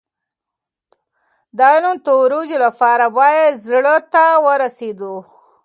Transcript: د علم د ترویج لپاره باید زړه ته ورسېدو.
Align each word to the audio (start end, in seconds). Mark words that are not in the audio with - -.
د 1.57 1.59
علم 1.73 1.95
د 1.99 2.03
ترویج 2.05 2.51
لپاره 2.65 3.05
باید 3.17 3.53
زړه 3.69 3.95
ته 4.13 4.25
ورسېدو. 4.45 5.15